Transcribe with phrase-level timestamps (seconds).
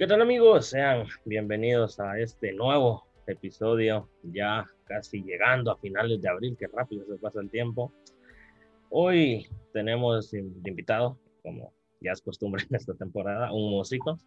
[0.00, 0.68] ¿Qué tal amigos?
[0.68, 7.04] Sean bienvenidos a este nuevo episodio, ya casi llegando a finales de abril, que rápido
[7.04, 7.92] se pasa el tiempo.
[8.88, 14.18] Hoy tenemos invitado, como ya es costumbre en esta temporada, un músico,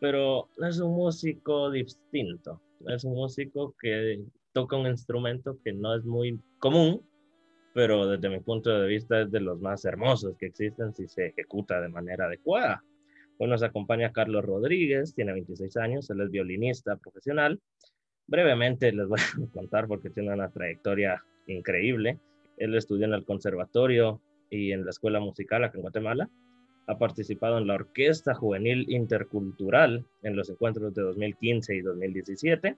[0.00, 4.22] pero es un músico distinto, es un músico que
[4.52, 7.00] toca un instrumento que no es muy común,
[7.72, 11.28] pero desde mi punto de vista es de los más hermosos que existen si se
[11.28, 12.84] ejecuta de manera adecuada.
[13.38, 17.60] Hoy nos acompaña Carlos Rodríguez, tiene 26 años, él es violinista profesional.
[18.26, 22.18] Brevemente les voy a contar porque tiene una trayectoria increíble.
[22.56, 26.30] Él estudió en el conservatorio y en la escuela musical aquí en Guatemala.
[26.86, 32.76] Ha participado en la Orquesta Juvenil Intercultural en los encuentros de 2015 y 2017.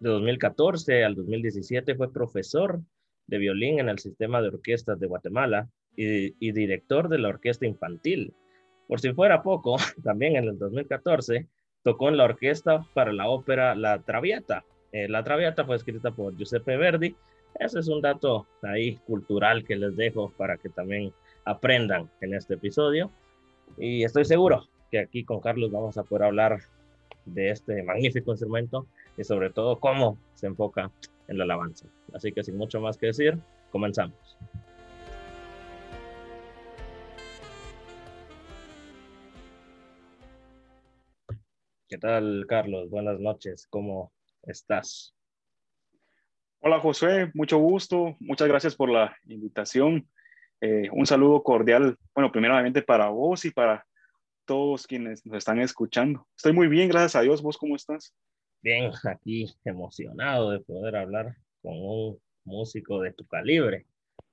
[0.00, 2.80] De 2014 al 2017 fue profesor
[3.28, 8.34] de violín en el sistema de orquestas de Guatemala y director de la Orquesta Infantil
[8.88, 11.46] por si fuera poco, también en el 2014
[11.82, 14.64] tocó en la orquesta para la ópera La Traviata.
[14.92, 17.14] Eh, la Traviata fue escrita por Giuseppe Verdi.
[17.58, 21.12] Ese es un dato ahí cultural que les dejo para que también
[21.44, 23.10] aprendan en este episodio.
[23.76, 26.60] Y estoy seguro que aquí con Carlos vamos a poder hablar
[27.26, 30.90] de este magnífico instrumento y sobre todo cómo se enfoca
[31.28, 31.86] en la alabanza.
[32.12, 33.38] Así que sin mucho más que decir,
[33.70, 34.36] comenzamos.
[41.94, 42.90] ¿Qué tal, Carlos?
[42.90, 43.68] Buenas noches.
[43.70, 45.14] ¿Cómo estás?
[46.58, 47.30] Hola, José.
[47.34, 48.16] Mucho gusto.
[48.18, 50.10] Muchas gracias por la invitación.
[50.60, 53.86] Eh, un saludo cordial, bueno, primeramente para vos y para
[54.44, 56.26] todos quienes nos están escuchando.
[56.36, 57.40] Estoy muy bien, gracias a Dios.
[57.40, 58.12] ¿Vos cómo estás?
[58.60, 63.86] Bien, aquí emocionado de poder hablar con un músico de tu calibre.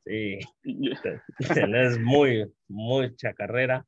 [0.04, 0.40] Sí,
[1.54, 3.86] tenés muy, mucha carrera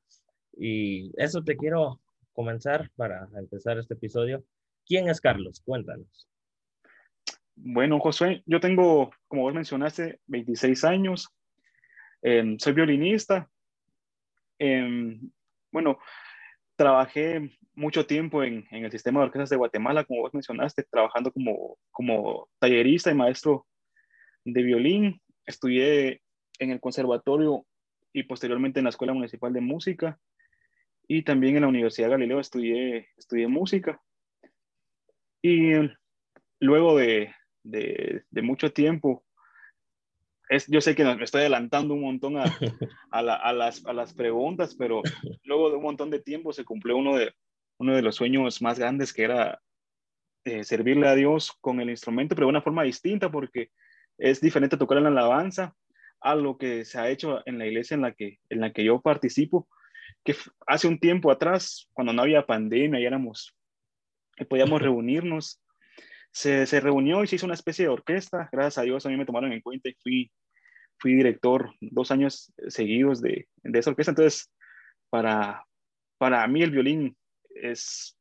[0.56, 2.03] y eso te quiero
[2.34, 4.44] comenzar, para empezar este episodio,
[4.86, 5.62] ¿quién es Carlos?
[5.64, 6.30] Cuéntanos.
[7.56, 11.30] Bueno, Josué, yo tengo, como vos mencionaste, 26 años.
[12.22, 13.50] Em, soy violinista.
[14.58, 15.32] Em,
[15.72, 16.00] bueno,
[16.76, 21.32] trabajé mucho tiempo en, en, el sistema de orquestas de Guatemala, como vos mencionaste, trabajando
[21.32, 23.68] como, como tallerista y maestro
[24.46, 25.22] de violín.
[25.46, 26.22] Estudié
[26.60, 27.66] en el conservatorio
[28.14, 30.20] y posteriormente en la Escuela Municipal de Música
[31.14, 34.02] y también en la Universidad Galileo estudié, estudié música.
[35.44, 35.74] Y
[36.60, 37.32] luego de,
[37.62, 39.24] de, mucho tiempo,
[40.50, 42.46] es, yo sé que me estoy adelantando un montón a,
[43.12, 43.22] a,
[43.54, 45.04] las, a, las, preguntas, pero
[45.44, 47.32] luego de un montón de tiempo se cumplió uno de,
[47.78, 49.62] uno de los sueños más grandes que era
[50.46, 53.70] eh, servirle a Dios con el instrumento, pero de una forma distinta porque
[54.18, 55.76] es diferente tocar en la alabanza
[56.22, 58.84] a lo que se ha hecho en la iglesia en la que, en la que
[58.84, 59.68] yo participo
[60.24, 60.36] que
[60.66, 63.54] hace un tiempo atrás, cuando no había pandemia y éramos,
[64.50, 65.62] podíamos reunirnos,
[66.32, 68.50] se, se, reunió y se hizo una especie de orquesta.
[68.52, 70.32] Gracias a Dios a mí me tomaron en cuenta y fui,
[70.98, 74.12] fui director dos años seguidos de, de esa orquesta.
[74.12, 74.52] Entonces,
[75.10, 75.66] para,
[76.18, 77.16] para mí el violín
[77.54, 78.18] es,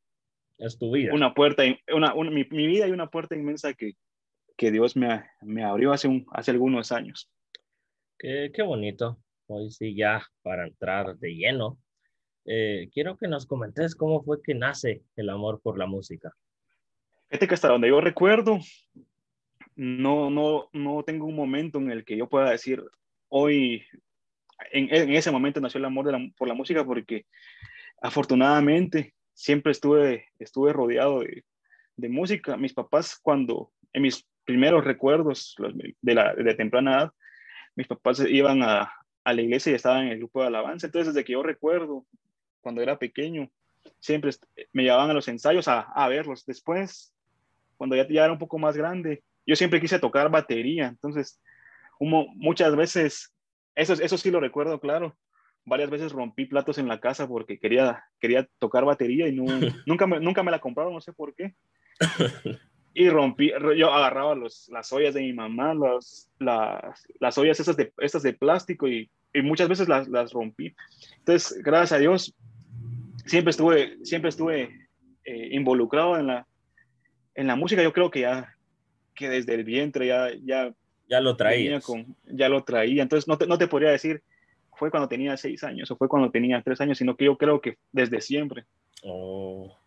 [0.59, 1.13] es tu vida.
[1.13, 3.93] Una puerta, una, una mi, mi, vida y una puerta inmensa que,
[4.57, 7.31] que Dios me, me abrió hace, un, hace algunos años.
[8.19, 9.19] Qué, qué bonito.
[9.47, 11.79] Hoy sí, ya para entrar de lleno
[12.45, 16.33] eh, quiero que nos comentes cómo fue que nace el amor por la música.
[17.29, 18.59] Fíjate que hasta donde yo recuerdo,
[19.75, 22.83] no, no, no tengo un momento en el que yo pueda decir,
[23.29, 23.83] hoy,
[24.71, 27.25] en, en ese momento nació el amor por la música, porque
[28.01, 31.43] afortunadamente siempre estuve, estuve rodeado de,
[31.95, 32.57] de, música.
[32.57, 35.55] Mis papás, cuando, en mis primeros recuerdos
[36.01, 37.11] de, la, de temprana edad,
[37.75, 38.93] mis papás iban a,
[39.23, 40.85] a la iglesia y estaban en el grupo de alabanza.
[40.85, 42.05] Entonces, desde que yo recuerdo,
[42.63, 43.51] cuando era pequeño.
[43.99, 44.31] Siempre
[44.71, 46.45] me llevaban a los ensayos a, a verlos.
[46.45, 47.13] Después,
[47.77, 50.87] cuando ya, ya, era un poco más grande, yo siempre quise tocar batería.
[50.87, 51.39] Entonces,
[51.99, 53.33] muchas veces,
[53.75, 55.15] eso, eso sí lo recuerdo, claro.
[55.65, 59.45] Varias veces rompí platos en la casa porque quería, quería tocar batería y no,
[59.85, 61.53] nunca, me, nunca me la compraron, no sé por qué.
[62.93, 67.75] y rompí, yo agarraba los, las ollas de mi mamá, las, las, las ollas esas
[67.75, 70.75] de, estas de plástico y, y muchas veces las, las rompí.
[71.19, 72.35] Entonces, gracias a Dios,
[73.25, 74.87] siempre estuve, siempre estuve
[75.25, 76.47] eh, involucrado en la,
[77.35, 77.83] en la música.
[77.83, 78.55] Yo creo que ya,
[79.15, 80.73] que desde el vientre ya, ya,
[81.07, 81.79] ya lo traía.
[82.25, 83.03] Ya lo traía.
[83.03, 84.23] Entonces no te, no te podría decir,
[84.75, 87.61] fue cuando tenía seis años o fue cuando tenía tres años, sino que yo creo
[87.61, 88.65] que desde siempre.
[89.03, 89.77] Oh,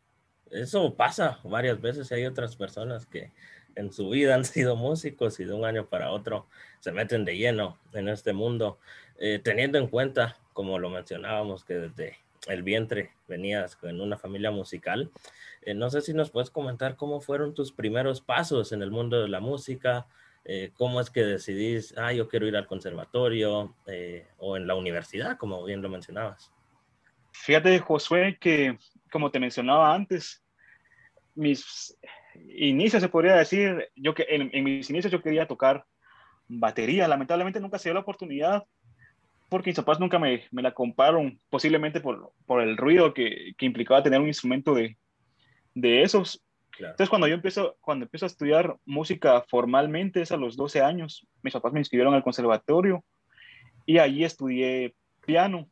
[0.50, 2.11] eso pasa varias veces.
[2.12, 3.33] Hay otras personas que
[3.75, 6.47] en su vida han sido músicos y de un año para otro
[6.81, 8.79] se meten de lleno en este mundo,
[9.19, 12.17] eh, teniendo en cuenta, como lo mencionábamos, que desde
[12.47, 15.11] el vientre venías en una familia musical.
[15.63, 19.21] Eh, no sé si nos puedes comentar cómo fueron tus primeros pasos en el mundo
[19.21, 20.07] de la música,
[20.45, 24.77] eh, cómo es que decidís, ah, yo quiero ir al conservatorio eh, o en la
[24.77, 26.53] universidad, como bien lo mencionabas.
[27.33, 28.79] Fíjate, Josué, que
[29.11, 30.43] como te mencionaba antes,
[31.35, 31.99] mis
[32.49, 35.85] inicios, se podría decir, yo que en, mis inicios yo quería tocar
[36.49, 38.67] batería, lamentablemente nunca se dio la oportunidad
[39.49, 43.67] porque mis papás nunca me, me la compraron, posiblemente por, por el ruido que, que,
[43.67, 44.97] implicaba tener un instrumento de,
[45.75, 46.43] de esos.
[46.79, 51.27] Entonces, cuando yo empiezo, cuando empiezo a estudiar música formalmente, es a los 12 años,
[51.43, 53.05] mis papás me inscribieron al conservatorio
[53.87, 54.95] y ahí estudié
[55.25, 55.69] piano.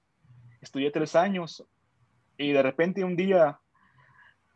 [0.60, 1.62] Estudié tres años
[2.38, 3.60] y de repente un día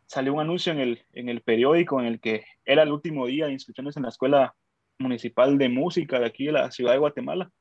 [0.07, 3.45] salió un anuncio en el, en el periódico en el que era el último día
[3.45, 4.55] de inscripciones en la Escuela
[4.97, 7.51] Municipal de Música de aquí de la ciudad de Guatemala.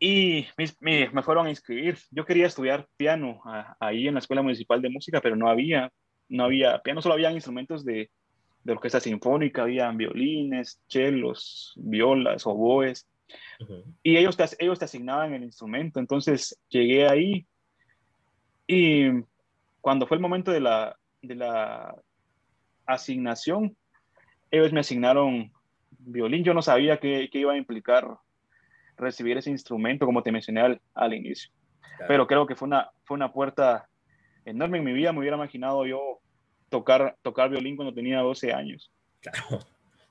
[0.00, 0.46] Y
[0.80, 1.98] me, me fueron a inscribir.
[2.10, 3.40] Yo quería estudiar piano
[3.80, 5.92] ahí en la Escuela Municipal de Música, pero no había
[6.28, 8.10] no había piano, solo había instrumentos de,
[8.62, 13.08] de orquesta sinfónica, había violines, chelos, violas, oboes,
[14.02, 16.00] y ellos te, ellos te asignaban el instrumento.
[16.00, 17.46] Entonces llegué ahí
[18.66, 19.08] y
[19.80, 21.94] cuando fue el momento de la, de la
[22.86, 23.76] asignación,
[24.50, 25.52] ellos me asignaron
[25.98, 26.44] violín.
[26.44, 28.16] Yo no sabía qué, qué iba a implicar
[28.98, 31.50] recibir ese instrumento, como te mencioné al, al inicio.
[32.06, 33.88] Pero creo que fue una, fue una puerta
[34.44, 35.12] enorme en mi vida.
[35.12, 36.20] Me hubiera imaginado yo
[36.68, 38.90] tocar, tocar violín cuando tenía 12 años.
[39.20, 39.60] Claro,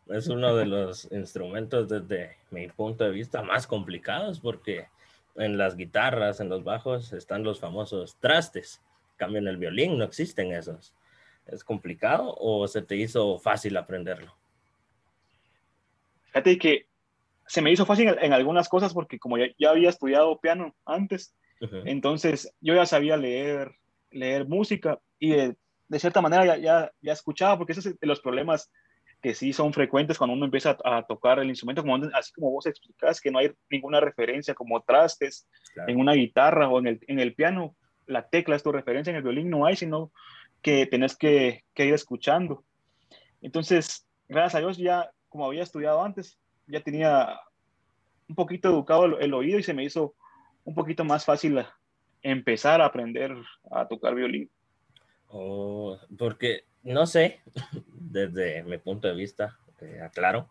[0.09, 4.87] es uno de los instrumentos desde mi punto de vista más complicados porque
[5.35, 8.81] en las guitarras, en los bajos están los famosos trastes.
[9.15, 10.93] Cambio en el violín, no existen esos.
[11.45, 14.35] ¿Es complicado o se te hizo fácil aprenderlo?
[16.25, 16.85] Fíjate que
[17.47, 21.35] se me hizo fácil en, algunas cosas porque como ya, había estudiado piano antes,
[21.85, 23.71] entonces yo ya sabía leer,
[24.11, 25.55] leer música y de,
[25.94, 28.69] cierta manera ya, ya, ya, escuchaba, porque esos son los problemas
[29.21, 32.67] que sí son frecuentes cuando uno empieza a, tocar el instrumento, como, así como vos
[32.67, 35.47] explicás, que no hay ninguna referencia como trastes
[35.88, 39.17] en una guitarra o en el, en el piano, la tecla es tu referencia, en
[39.17, 40.11] el violín no hay, sino
[40.61, 42.63] que tenés que, que ir escuchando.
[43.41, 47.39] Entonces, gracias a Dios ya, como había estudiado antes, ya tenía
[48.27, 50.13] un poquito educado el, oído y se me hizo
[50.65, 51.65] un poquito más fácil
[52.21, 53.35] empezar a aprender
[53.71, 54.49] a tocar violín.
[55.29, 57.41] Oh, porque no sé,
[57.93, 60.49] desde mi punto de vista, eh, aclaro,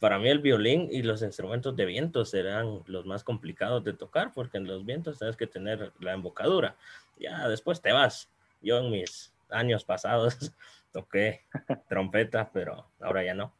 [0.00, 4.32] para mí el violín y los instrumentos de viento serán los más complicados de tocar,
[4.32, 6.76] porque en los vientos tienes que tener la embocadura.
[7.18, 8.28] Ya después te vas.
[8.60, 10.36] Yo en mis años pasados
[10.92, 11.42] toqué
[11.88, 13.52] trompeta, pero ahora ya no.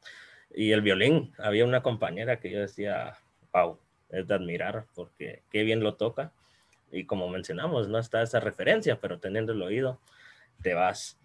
[0.54, 3.18] Y el violín, había una compañera que yo decía,
[3.52, 3.78] wow,
[4.10, 6.32] es de admirar, porque qué bien lo toca
[6.94, 10.00] y como mencionamos, no está esa referencia, pero teniendo el oído,
[10.62, 11.18] te vas.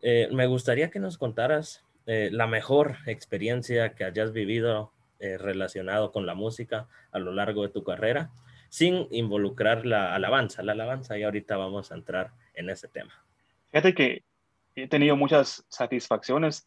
[0.00, 6.10] Eh, me gustaría que nos contaras eh, la mejor experiencia que hayas vivido eh, relacionado
[6.10, 8.30] con la música a lo largo de tu carrera,
[8.70, 10.62] sin involucrar la alabanza.
[10.62, 13.12] La alabanza, y ahorita vamos a entrar en ese tema.
[13.70, 14.24] Fíjate que
[14.74, 16.66] he tenido muchas satisfacciones.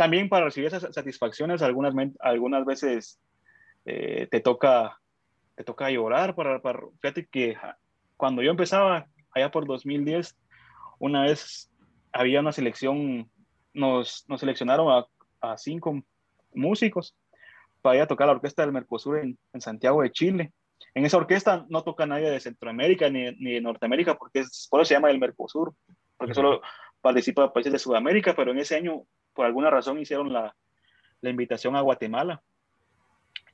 [0.00, 3.20] También para recibir esas satisfacciones, algunas, algunas veces
[3.84, 4.98] te toca
[5.60, 7.54] te toca llorar para, para, fíjate que
[8.16, 10.34] cuando yo empezaba allá por 2010,
[10.98, 11.70] una vez
[12.12, 13.30] había una selección,
[13.74, 15.06] nos, nos seleccionaron a,
[15.42, 16.02] a, cinco
[16.54, 17.14] músicos
[17.82, 20.50] para ir a tocar la orquesta del Mercosur en, en, Santiago de Chile.
[20.94, 24.80] En esa orquesta no toca nadie de Centroamérica ni, ni de Norteamérica, porque es, por
[24.80, 25.74] eso se llama el Mercosur,
[26.16, 26.62] porque solo
[27.02, 29.02] participa países de Sudamérica, pero en ese año,
[29.40, 30.54] por alguna razón, hicieron la,
[31.22, 32.42] la invitación a Guatemala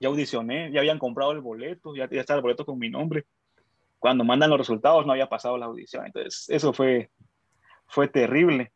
[0.01, 3.25] ya audicioné, ya habían comprado el boleto, ya, ya estaba el boleto con mi nombre.
[4.01, 7.09] Cuando mandan los resultados no había pasado la audición, entonces eso fue,
[7.87, 8.73] fue terrible.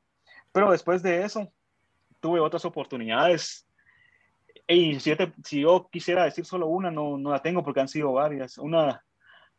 [0.53, 1.53] Pero después de eso,
[2.21, 3.67] tuve otras oportunidades.
[4.69, 5.13] Y si,
[5.43, 8.57] si yo quisiera decir solo una, no, no la tengo porque han sido varias.
[8.57, 9.05] Una,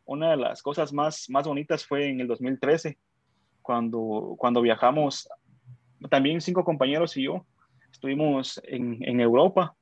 [0.06, 2.96] una de las cosas más, más bonitas fue en el 2013,
[3.60, 5.28] cuando, cuando viajamos,
[6.08, 7.46] también cinco compañeros y yo,
[7.90, 9.76] estuvimos en, en Europa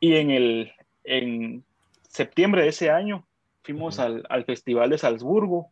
[0.00, 0.72] y en, el,
[1.04, 1.64] en
[2.08, 3.26] septiembre de ese año
[3.62, 5.70] fuimos al, al, Festival de Salzburgo.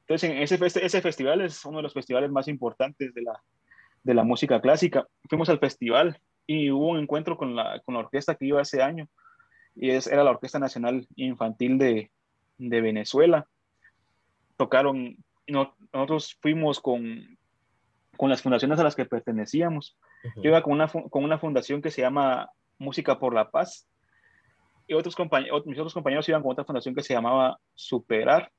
[0.00, 3.40] Entonces, en ese, ese festival es uno de los festivales más importantes de la,
[4.02, 5.06] de la música clásica.
[5.28, 8.82] Fuimos al festival y hubo un encuentro con la, con la orquesta que iba ese
[8.82, 9.08] año.
[9.74, 12.10] Y es, era la Orquesta Nacional Infantil de,
[12.58, 13.48] de Venezuela.
[14.56, 15.16] Tocaron,
[15.48, 17.33] nosotros fuimos con,
[18.16, 19.96] con las fundaciones a las que pertenecíamos.
[20.36, 23.88] Yo iba con una, con una fundación que se llama Música por la Paz.
[24.86, 28.50] Y otros compañeros, mis otros compañeros iban con otra fundación que se llamaba Superar.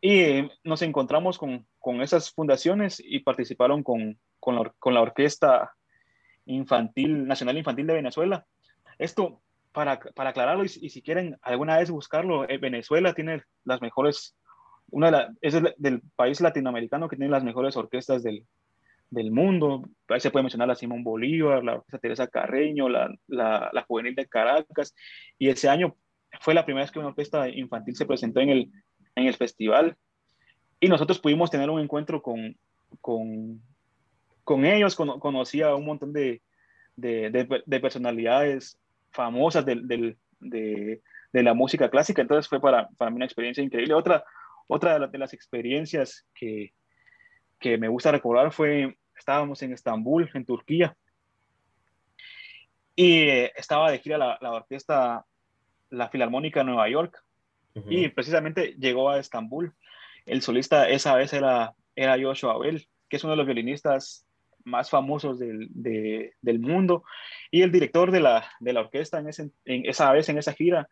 [0.00, 5.72] Y nos encontramos con, con esas fundaciones y participaron con, con, la, con la Orquesta
[6.46, 8.46] Infantil, Nacional Infantil de Venezuela.
[8.98, 9.40] Esto,
[9.72, 14.36] para, para aclararlo, y, si quieren alguna vez buscarlo, eh, Venezuela tiene las mejores,
[14.90, 18.46] una de la, es del país latinoamericano que tiene las mejores orquestas del,
[19.10, 19.88] del mundo.
[20.08, 24.26] Ahí se puede mencionar la Simón Bolívar, la Teresa Carreño, la, la, la, Juvenil de
[24.26, 24.94] Caracas.
[25.38, 25.96] Y ese año
[26.40, 28.70] fue la primera vez que una orquesta infantil se presentó en el,
[29.14, 29.96] en el festival.
[30.80, 32.56] Y nosotros pudimos tener un encuentro con,
[33.00, 33.60] con,
[34.44, 36.42] con ellos, conocí a un montón de,
[36.96, 38.78] de, de, personalidades
[39.10, 40.16] famosas del, de,
[41.32, 43.94] de, la música clásica, entonces fue para, para mí una experiencia increíble.
[43.94, 44.24] Otra,
[44.66, 46.72] otra de, las experiencias que,
[47.58, 50.96] que me gusta recordar fue, estábamos en Estambul, en Turquía,
[52.96, 55.24] y estaba de gira la, la orquesta,
[55.90, 57.22] la Filarmónica de Nueva York,
[57.88, 59.72] y precisamente llegó a Estambul
[60.28, 64.26] el solista esa vez era, era Joshua Abel, que es uno de los violinistas
[64.64, 67.04] más famosos del, del mundo.
[67.50, 70.52] Y el director de la, de la orquesta en, ese, en, esa vez, en esa
[70.52, 70.88] gira,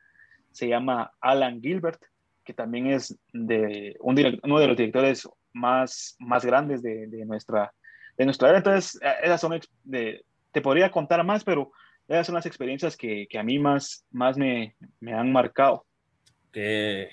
[0.52, 2.00] se llama Alan Gilbert,
[2.44, 7.72] que también es de, un uno de los directores más, más grandes de, de, nuestra,
[8.16, 8.58] de nuestra era.
[8.58, 11.72] Entonces, eh, esas son, de, te podría contar más, pero
[12.08, 15.84] esas son las experiencias que, que a mí más, más me, me han marcado.
[16.52, 17.10] Que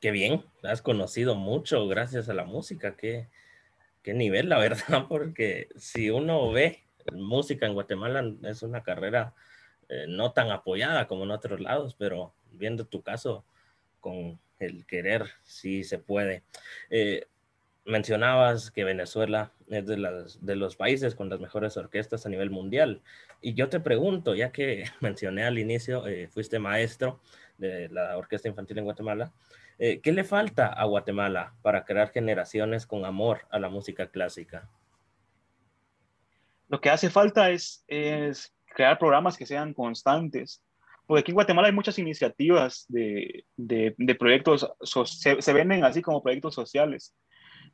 [0.00, 3.28] qué bien, has conocido mucho gracias a la música, qué,
[4.02, 9.34] qué nivel, la verdad, porque si uno ve música en Guatemala es una carrera
[9.88, 13.44] eh, no tan apoyada como en otros lados, pero viendo tu caso
[14.00, 16.42] con el querer, sí se puede.
[16.90, 17.26] Eh,
[17.88, 22.50] mencionabas que Venezuela es de, las, de los países con las mejores orquestas a nivel
[22.50, 23.02] mundial.
[23.40, 27.20] Y yo te pregunto, ya que mencioné al inicio, eh, fuiste maestro
[27.56, 29.32] de la Orquesta Infantil en Guatemala,
[29.78, 34.68] eh, ¿Qué le falta a Guatemala para crear generaciones con amor a la música clásica?
[36.68, 40.62] Lo que hace falta es, es crear programas que sean constantes.
[41.06, 46.02] Porque aquí en Guatemala hay muchas iniciativas de, de, de proyectos, se, se, venden así
[46.02, 47.14] como proyectos sociales,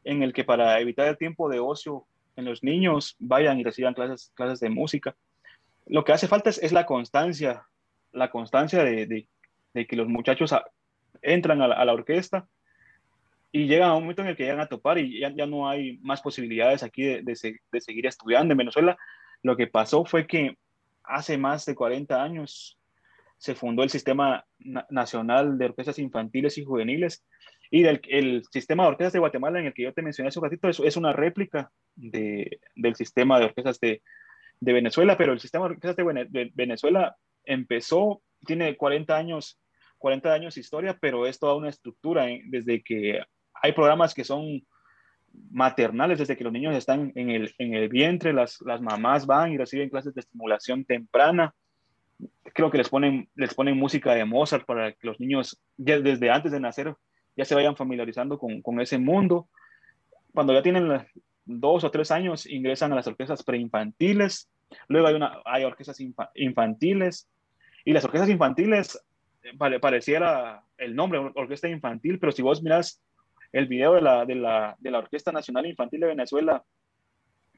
[0.04, 2.06] en el que para evitar el tiempo de ocio
[2.36, 5.16] en los niños vayan y reciban clases, clases de música.
[5.86, 7.66] Lo que hace falta es, la constancia,
[8.12, 9.28] la constancia de, de,
[9.72, 10.54] de que los muchachos
[11.22, 12.48] entran a la, orquesta
[13.52, 15.68] y llegan a un momento en el que llegan a topar y ya, ya no
[15.68, 18.96] hay más posibilidades aquí de, de, seguir estudiando en Venezuela.
[19.42, 20.56] Lo que pasó fue que
[21.02, 22.78] hace más de 40 años
[23.36, 27.24] se fundó el Sistema Nacional de Orquestas Infantiles y Juveniles
[27.70, 30.38] y del, el sistema de orquestas de Guatemala en el que yo te mencioné hace
[30.38, 34.02] un ratito es, es una réplica de, del sistema de orquestas de,
[34.60, 39.58] de, Venezuela, pero el sistema de orquestas de, Venezuela empezó, tiene 40 años
[39.98, 42.42] 40 años de historia, pero es toda una estructura, ¿eh?
[42.44, 43.22] desde que
[43.54, 44.62] hay programas que son
[45.50, 49.52] maternales, desde que los niños están en el, en el vientre, las, las mamás van
[49.52, 51.54] y reciben clases de estimulación temprana.
[52.52, 56.52] Creo que les ponen, les ponen música de Mozart para que los niños, desde antes
[56.52, 56.94] de nacer,
[57.36, 59.48] ya se vayan familiarizando con, con ese mundo.
[60.32, 61.06] Cuando ya tienen
[61.44, 64.50] dos o tres años, ingresan a las orquestas preinfantiles.
[64.88, 65.98] Luego hay, una, hay orquestas
[66.34, 67.28] infantiles.
[67.84, 68.98] Y las orquestas infantiles
[69.80, 73.02] pareciera el nombre, orquesta infantil, pero si vos miras
[73.52, 76.64] el video de la, de la, de la Orquesta Nacional Infantil de Venezuela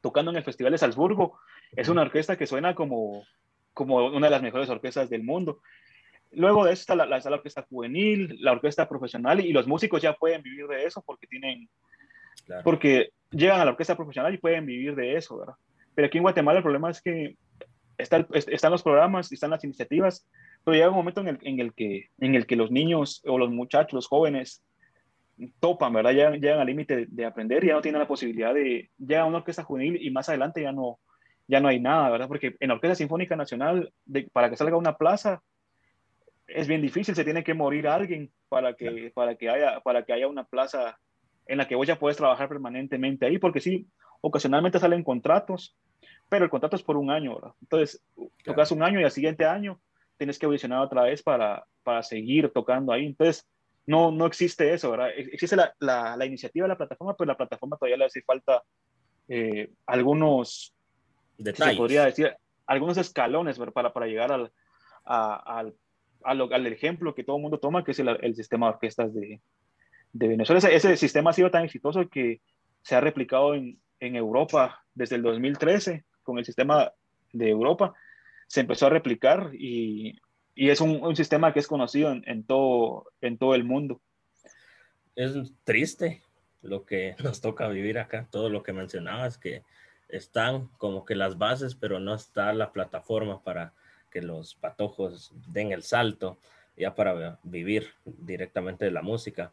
[0.02, 1.38] tocando en el Festival de Salzburgo,
[1.72, 3.24] es una orquesta que suena como,
[3.72, 5.60] como una de las mejores orquestas del mundo.
[6.32, 10.02] Luego de eso está la, la, la, orquesta juvenil, la orquesta profesional y los músicos
[10.02, 11.68] ya pueden vivir de eso porque tienen,
[12.44, 12.62] claro.
[12.64, 15.54] porque llegan a la orquesta profesional y pueden vivir de eso, ¿verdad?
[15.94, 17.36] Pero aquí en Guatemala el problema es que
[17.96, 20.28] está, están los programas, están las iniciativas,
[20.64, 23.38] pero llega un momento en el, en el, que, en el que los niños o
[23.38, 24.62] los muchachos, los jóvenes,
[25.60, 26.12] topan, ¿verdad?
[26.12, 29.26] Llegan, llegan al límite de, aprender y ya no tienen la posibilidad de, llega a
[29.26, 30.98] una orquesta juvenil y más adelante ya no,
[31.46, 32.28] ya no hay nada, ¿verdad?
[32.28, 35.42] Porque en la Orquesta Sinfónica Nacional, de, para que salga una plaza,
[36.46, 40.12] es bien difícil, se tiene que morir alguien para que, para que, haya, para que
[40.12, 40.98] haya una plaza
[41.46, 43.86] en la que vos ya puedes trabajar permanentemente ahí, porque sí,
[44.20, 45.76] ocasionalmente salen contratos,
[46.28, 47.52] pero el contrato es por un año, ¿verdad?
[47.60, 48.30] Entonces, claro.
[48.44, 49.80] tocas un año y al siguiente año
[50.16, 53.06] tienes que audicionar otra vez para, para seguir tocando ahí.
[53.06, 53.48] Entonces,
[53.86, 55.10] no, no existe eso, ¿verdad?
[55.16, 58.62] Existe la, la, la iniciativa de la plataforma, pero la plataforma todavía le hace falta
[59.28, 60.74] eh, algunos,
[61.38, 61.74] Detalles.
[61.74, 62.34] se podría decir,
[62.66, 63.72] algunos escalones ¿verdad?
[63.72, 64.52] para, para llegar al,
[65.04, 65.72] a, al, a
[66.34, 69.14] lo, al ejemplo que todo el mundo toma, que es el, el sistema de orquestas
[69.14, 69.40] de,
[70.12, 70.58] de Venezuela.
[70.58, 72.40] Ese, ese, sistema ha sido tan exitoso que
[72.82, 76.92] se ha replicado en, en Europa desde el 2013 con el sistema
[77.32, 77.94] de Europa
[78.46, 80.18] se empezó a replicar y,
[80.54, 84.00] y es un, un, sistema que es conocido en, en, todo, en todo el mundo.
[85.14, 86.22] es triste
[86.62, 89.62] lo que nos toca vivir acá, todo lo que mencionabas, que
[90.08, 93.72] están como que las bases, pero no está la plataforma para
[94.10, 96.38] que los patojos den el salto
[96.76, 99.52] ya para vivir directamente de la música.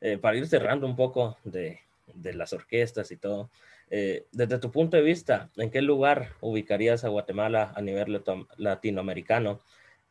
[0.00, 1.80] Eh, para ir cerrando un poco de,
[2.14, 3.50] de las orquestas y todo,
[3.90, 8.22] eh, desde tu punto de vista, ¿en qué lugar ubicarías a Guatemala a nivel
[8.56, 9.60] latinoamericano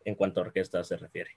[0.03, 1.31] en cuanto a orquestas se refiere?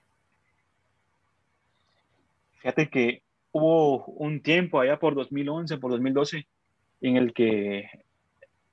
[2.57, 6.45] Fíjate que hubo un tiempo allá por 2011, por 2012,
[7.01, 7.89] en el que,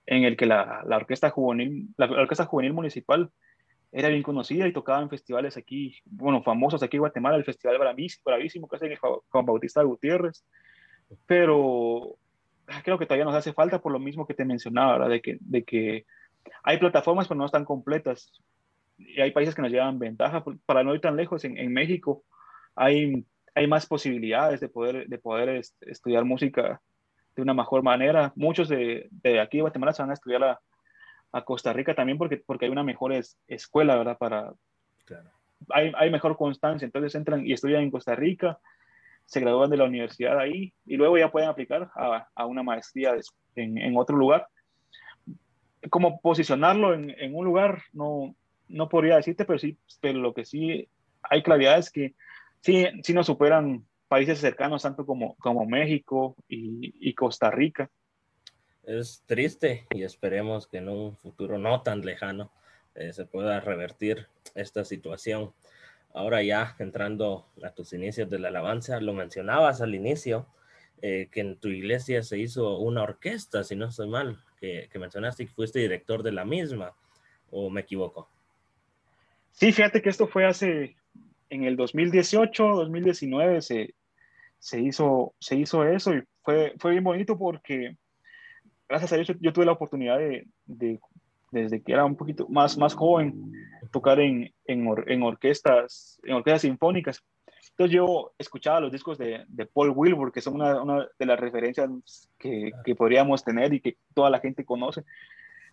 [0.06, 3.30] en el que la, la orquesta juvenil, la, orquesta juvenil municipal
[3.92, 7.78] era bien conocida y tocaba en festivales aquí, bueno, famosos aquí en Guatemala, el Festival
[7.78, 10.44] Bravísimo, bravísimo que hace Juan Bautista Gutiérrez,
[11.26, 12.16] pero
[12.84, 15.08] creo que todavía nos hace falta por lo mismo que te mencionaba.
[15.08, 16.06] De que, de que
[16.62, 18.32] hay plataformas pero no están completas
[18.96, 22.22] y hay países que nos llevan ventaja, para no ir tan lejos, en, México
[22.74, 26.80] hay hay más posibilidades de poder, de poder estudiar música
[27.34, 28.32] de una mejor manera.
[28.36, 30.60] Muchos de, de aquí de Guatemala se van a estudiar a,
[31.32, 33.12] a, Costa Rica también porque, porque hay una mejor
[33.46, 34.18] escuela, ¿verdad?
[34.18, 34.52] Para,
[35.70, 38.58] hay, hay, mejor constancia, entonces entran y estudian en Costa Rica,
[39.24, 43.14] se gradúan de la universidad ahí y luego ya pueden aplicar a, a una maestría
[43.54, 44.48] en, en, otro lugar.
[45.88, 48.34] Como posicionarlo en, en, un lugar, no,
[48.68, 50.88] no podría decirte, pero sí, pero lo que sí
[51.22, 52.14] hay claridad es que
[52.60, 57.88] sí, sí nos superan países cercanos, tanto como, como México y, Costa Rica.
[58.84, 62.50] Es triste y esperemos que en un futuro no tan lejano
[62.94, 65.52] eh, se pueda revertir esta situación.
[66.12, 70.46] Ahora ya entrando a tus inicios de la alabanza, lo mencionabas al inicio,
[71.02, 74.98] eh, que en tu iglesia se hizo una orquesta, si no estoy mal, que, que
[74.98, 76.94] mencionaste que fuiste director de la misma,
[77.50, 78.28] o me equivoco.
[79.52, 80.96] Sí, fíjate que esto fue hace
[81.50, 83.94] en el 2018, 2019 se,
[84.58, 87.96] se, hizo, se hizo eso y fue, fue bien bonito porque
[88.90, 90.98] gracias a Dios yo, tuve la oportunidad de, de,
[91.52, 93.52] desde que era un poquito más, más joven,
[93.92, 97.22] tocar en, en, en, orquestas, en orquestas sinfónicas.
[97.70, 101.38] Entonces yo escuchaba los discos de, de Paul Wilbur, que son una, una de las
[101.38, 101.88] referencias
[102.38, 105.04] que, que, podríamos tener y que toda la gente conoce,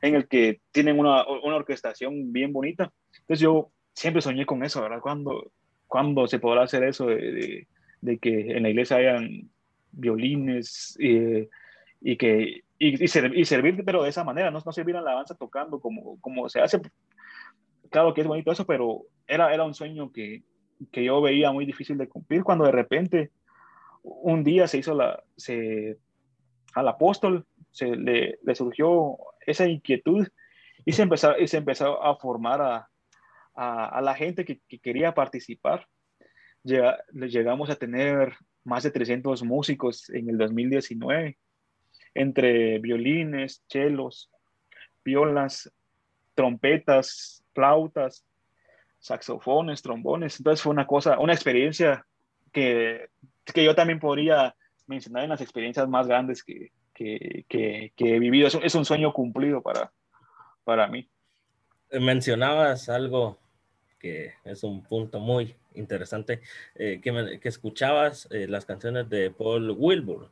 [0.01, 2.93] en el que tienen una, una orquestación bien bonita.
[3.13, 5.01] Entonces yo siempre soñé con eso, ¿verdad?
[5.01, 5.51] Cuando,
[5.87, 7.67] ¿Cuándo se podrá hacer eso de,
[8.01, 9.49] de, que en la iglesia hayan
[9.91, 11.49] violines eh,
[11.99, 16.19] y que y, y, servir, pero de esa manera, no, no servir alabanza tocando como,
[16.21, 16.79] como se hace.
[17.89, 20.43] Claro que es bonito eso, pero era, era un sueño que,
[20.91, 23.31] que yo veía muy difícil de cumplir cuando de repente
[24.03, 25.97] un día se hizo la, se,
[26.73, 30.27] al apóstol se le, le surgió esa inquietud
[30.85, 32.89] y se empezó, y se empezó a formar a,
[33.57, 35.87] a, la gente que, quería participar.
[36.63, 41.37] llegamos a tener más de 300 músicos en el 2019,
[42.17, 44.29] entre violines, chelos,
[45.05, 45.71] violas,
[46.33, 48.25] trompetas, flautas,
[48.99, 50.39] saxofones, trombones.
[50.39, 52.05] Entonces fue una cosa, una experiencia
[52.51, 53.09] que,
[53.53, 54.55] que yo también podría
[54.87, 58.47] mencionar en las experiencias más grandes que, que, que, he vivido.
[58.47, 59.91] Es, un sueño cumplido para,
[60.63, 61.07] para mí.
[61.91, 63.37] Mencionabas algo
[63.99, 66.41] que es un punto muy interesante,
[66.75, 70.31] eh, que, que, escuchabas eh, las canciones de Paul Wilbur.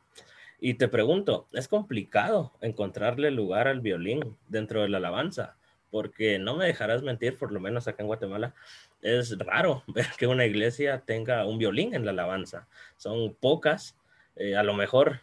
[0.60, 5.56] Y te pregunto, ¿es complicado encontrarle lugar al violín dentro de la alabanza?
[5.90, 8.54] Porque no me dejarás mentir, por lo menos acá en Guatemala,
[9.02, 12.66] es raro ver que una iglesia tenga un violín en la alabanza.
[12.96, 13.96] Son pocas,
[14.36, 15.20] eh, a lo mejor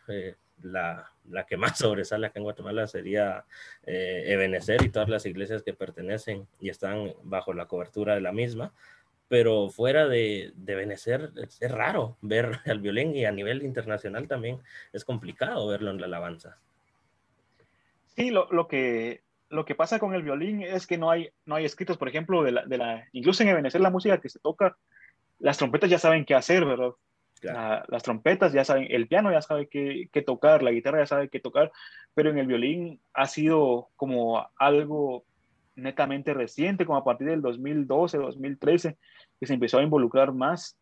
[0.61, 3.45] la, la, que más sobresale acá en Guatemala sería
[3.85, 8.31] eh, Ebenecer y todas las iglesias que pertenecen y están bajo la cobertura de la
[8.31, 8.73] misma.
[9.33, 14.59] Pero fuera de, de es, raro ver al violín y a nivel internacional también
[14.91, 16.59] es complicado verlo en la alabanza.
[18.15, 21.55] Sí, lo, lo que, lo que pasa con el violín es que no hay, no
[21.55, 24.37] hay escritos, por ejemplo, de la, de la, incluso en Ebenecer la música que se
[24.37, 24.77] toca,
[25.39, 26.91] las trompetas ya saben qué hacer, ¿verdad?
[27.41, 31.29] las trompetas ya saben, el piano ya sabe qué, qué, tocar, la guitarra ya sabe
[31.29, 31.71] qué tocar,
[32.13, 35.25] pero en el violín ha sido como algo
[35.75, 38.97] netamente reciente, como a partir del 2012, 2013,
[39.39, 40.77] que se empezó a involucrar más,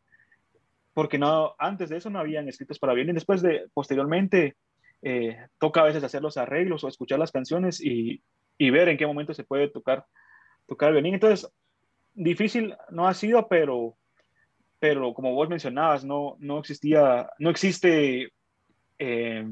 [0.93, 4.55] porque no, antes de eso no habían escritos para violín, después de, posteriormente,
[5.01, 8.21] eh, toca a veces hacer los arreglos o escuchar las canciones y,
[8.57, 10.05] y ver en qué momento se puede tocar,
[10.67, 10.95] tocar.
[10.95, 11.49] Entonces,
[12.13, 13.95] difícil no ha sido, pero
[14.81, 18.33] pero como vos mencionabas, no, no existía, no existe,
[18.97, 19.47] eh,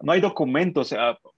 [0.00, 0.92] no hay documentos,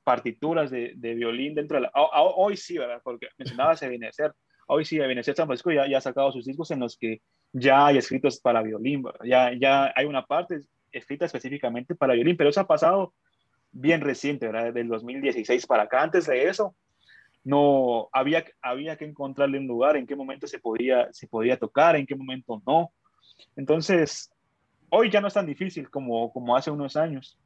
[0.09, 1.92] partituras de, de, violín dentro de la...
[1.94, 3.03] hoy sí, ¿verdad?
[3.05, 4.33] Porque mencionabas Ebenezer,
[4.66, 7.21] hoy sí, Ebenezer San Francisco ya, ya ha sacado sus discos en los que
[7.53, 10.61] ya hay escritos para violín, Ya, ya hay una parte
[10.92, 13.12] escrita específicamente para violín, pero eso ha pasado
[13.71, 14.73] bien reciente, ¿verdad?
[14.73, 16.01] Del 2016 para acá.
[16.05, 16.75] Antes de eso,
[17.44, 21.97] no había, había que encontrarle un lugar, en qué momento se podía, se podía tocar,
[21.97, 22.94] en qué momento no.
[23.57, 24.31] Entonces,
[24.88, 27.38] hoy ya no es tan difícil como, como hace unos años.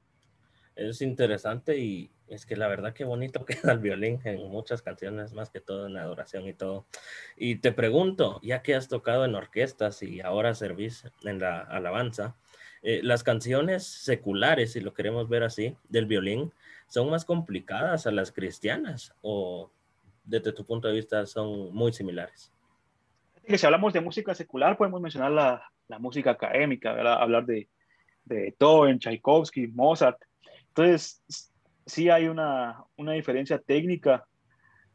[0.74, 5.32] Es interesante y es que la verdad que bonito queda el violín en muchas canciones,
[5.32, 6.86] más que todo en adoración y todo.
[7.36, 12.36] Y te pregunto, ya que has tocado en orquestas y ahora servís en la alabanza,
[12.82, 16.52] eh, las canciones seculares, si lo queremos ver así, del violín,
[16.88, 19.70] ¿son más complicadas a las cristianas o
[20.24, 22.52] desde tu punto de vista son muy similares?
[23.44, 27.68] si hablamos de música secular, podemos mencionar la, la música académica, hablar de,
[28.24, 30.18] de Beethoven, Tchaikovsky, Mozart.
[30.74, 31.22] Entonces,
[31.84, 34.24] sí hay una, una diferencia técnica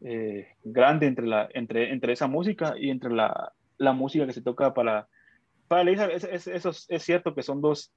[0.01, 4.41] eh, grande entre, la, entre, entre esa música y entre la, la música que se
[4.41, 5.07] toca para,
[5.67, 7.93] para la es, es, eso es, cierto que son dos,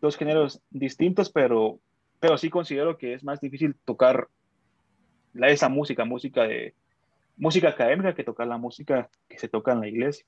[0.00, 1.78] dos géneros distintos, pero,
[2.18, 4.26] pero sí considero que es más difícil tocar
[5.32, 6.74] la, esa música, música de
[7.36, 10.26] música académica que tocar la música que se toca en la iglesia.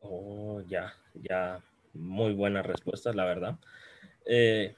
[0.00, 1.60] Oh, ya, ya,
[1.94, 3.56] muy buenas respuestas, la verdad.
[4.26, 4.74] Eh,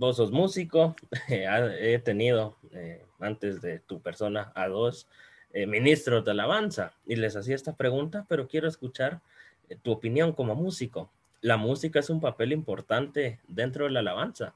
[0.00, 0.96] vos sos músico,
[1.28, 5.06] he tenido eh, antes de tu persona a dos
[5.52, 9.20] eh, ministros de alabanza y les hacía esta pregunta, pero quiero escuchar
[9.82, 11.12] tu opinión como músico.
[11.42, 14.54] ¿La música es un papel importante dentro de la alabanza?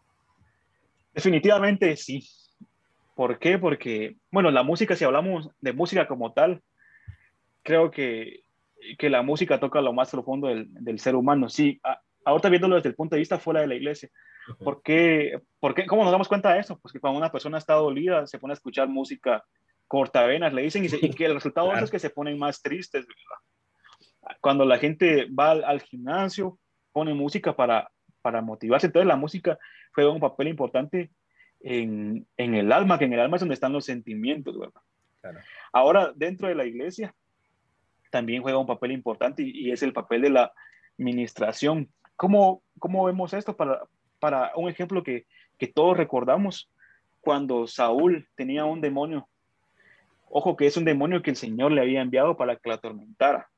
[1.12, 2.26] Definitivamente sí.
[3.14, 3.59] ¿Por qué?
[3.59, 6.62] Porque, bueno, la música, si hablamos de música como tal,
[7.62, 8.44] creo que,
[8.98, 11.50] que la música toca lo más profundo del, del ser humano.
[11.50, 11.83] Sí,
[12.24, 14.10] ahorita viéndolo desde el punto de vista fuera de la iglesia,
[14.58, 15.40] ¿Por qué,
[15.88, 16.78] ¿Cómo nos damos cuenta de eso?
[16.78, 19.44] Pues que cuando una persona está dolida, se pone a escuchar música
[19.87, 23.06] cortavenas, le dicen, y, que el resultado es que se ponen más tristes.
[24.40, 26.58] Cuando la gente va al, gimnasio,
[26.92, 27.90] pone música para,
[28.22, 28.87] para motivarse.
[28.87, 29.58] Entonces la música
[29.94, 31.10] juega un papel importante
[31.60, 34.58] en, en, el alma, que en el alma es donde están los sentimientos.
[34.58, 34.82] ¿verdad?
[35.72, 37.14] Ahora, dentro de la iglesia,
[38.10, 40.52] también juega un papel importante y, y es el papel de la
[40.98, 41.90] administración.
[42.16, 43.83] ¿Cómo, ¿Cómo vemos esto para,
[44.18, 45.27] para un ejemplo que,
[45.59, 46.70] que todos recordamos,
[47.20, 49.29] cuando Saúl tenía un demonio,
[50.29, 53.48] ojo que es un demonio que el Señor le había enviado para que la atormentara.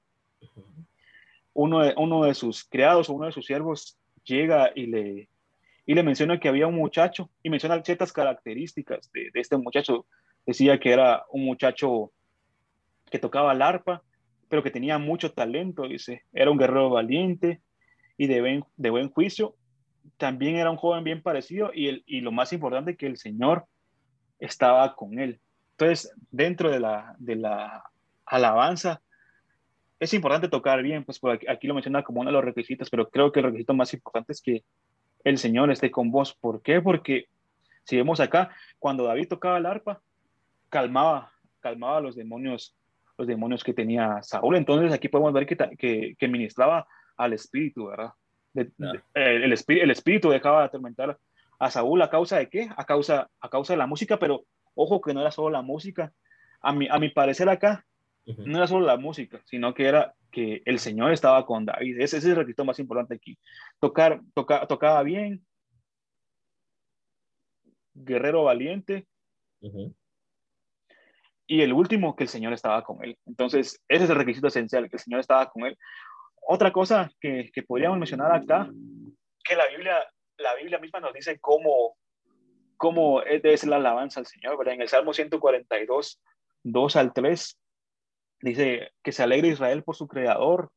[1.53, 5.29] Uno de, uno de sus criados o uno de sus siervos llega y le,
[5.85, 10.07] y le menciona que había un muchacho y menciona ciertas características de, de, este muchacho.
[10.45, 12.13] Decía que era un muchacho
[13.11, 14.03] que tocaba el arpa,
[14.49, 16.23] pero que tenía mucho talento, dice.
[16.33, 17.63] Era un guerrero valiente
[18.17, 19.55] y de de buen juicio
[20.17, 23.67] también era un joven bien parecido y, el, y lo más importante que el Señor
[24.39, 25.41] estaba con él.
[25.73, 27.85] Entonces, dentro de la, de la
[28.25, 29.03] alabanza,
[29.99, 33.09] es importante tocar bien, pues por aquí, lo menciona como uno de los requisitos, pero
[33.09, 34.63] creo que el requisito más importante es que
[35.25, 36.35] el Señor esté con vos.
[36.35, 36.81] ¿Por qué?
[36.81, 37.29] Porque
[37.85, 40.01] si vemos acá, cuando David tocaba el arpa,
[40.69, 42.77] calmaba, calmaba los demonios,
[43.17, 44.57] los demonios que tenía Saúl.
[44.57, 48.13] Entonces aquí podemos ver que, que, que ministraba al espíritu, ¿verdad?
[48.55, 51.19] el, espíritu, el, espíritu dejaba de atormentar
[51.59, 52.69] a Saúl a causa de qué?
[52.77, 56.13] A causa, a causa de la música, pero ojo que no era solo la música.
[56.61, 57.85] A mi, a mi parecer acá,
[58.25, 62.01] no era solo la música, sino que era que el Señor estaba con David.
[62.01, 63.39] Ese, es el requisito más importante aquí.
[63.79, 65.47] Tocar, toca, tocaba bien,
[67.95, 69.07] guerrero valiente.
[71.47, 73.17] Y el último, que el Señor estaba con él.
[73.27, 75.79] Entonces, ese es el requisito esencial, que el Señor estaba con él.
[76.49, 78.71] Otra cosa que, que, podríamos mencionar acá,
[79.43, 79.99] que la Biblia,
[80.39, 81.97] la Biblia misma nos dice cómo,
[82.77, 84.75] cómo es la alabanza al Señor, ¿verdad?
[84.75, 86.23] En el Salmo 142,
[86.63, 87.61] 2 al 3,
[88.43, 90.71] dice que se alegre Israel por su creador,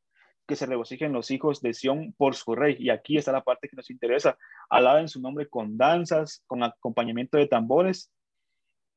[0.47, 2.75] que se regocijen los hijos de Sión por su rey.
[2.79, 4.35] Y aquí está la parte que nos interesa.
[4.69, 8.11] Alaben su nombre con danzas, con acompañamiento de tambores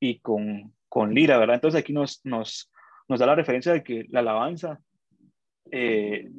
[0.01, 1.57] y con, con lira, ¿verdad?
[1.57, 2.73] Entonces aquí nos, nos,
[3.09, 4.81] nos da la referencia de que la alabanza
[5.71, 6.31] eh,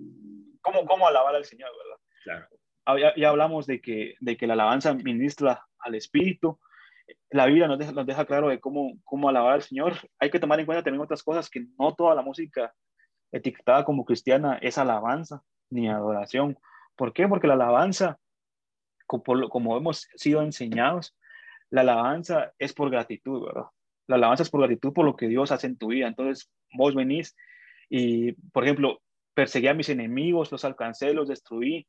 [0.63, 2.01] cómo, cómo alabar al Señor, ¿verdad?
[2.23, 2.47] Claro.
[2.85, 6.59] Ah, ya, ya, hablamos de que, de que la alabanza ministra al Espíritu.
[7.29, 9.93] La Biblia nos deja, nos deja claro de cómo, cómo alabar al Señor.
[10.19, 12.73] Hay que tomar en cuenta también otras cosas, que no toda la música
[13.31, 16.57] etiquetada como cristiana es alabanza ni adoración.
[16.95, 17.27] ¿Por qué?
[17.27, 18.19] Porque la alabanza,
[19.05, 21.15] como, como hemos sido enseñados,
[21.69, 23.65] la alabanza es por gratitud, ¿verdad?
[24.07, 26.07] La alabanza es por gratitud por lo que Dios hace en tu vida.
[26.07, 27.35] Entonces, vos venís
[27.89, 29.01] y, por ejemplo,
[29.33, 31.87] perseguí a mis enemigos, los alcancé, los destruí,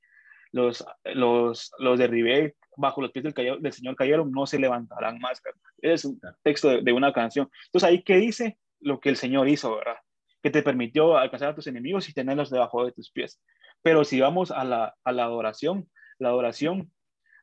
[0.55, 5.43] los, los, los derribé, bajo los pies del, del Señor cayeron, no se levantarán más.
[5.83, 7.51] Es un texto de, una canción.
[7.67, 9.97] Entonces ahí qué dice lo que el Señor hizo, ¿verdad?
[10.43, 13.41] Que te permitió alcanzar a tus enemigos y tenerlos debajo de tus pies.
[13.83, 16.93] Pero si vamos a la, a la adoración, la adoración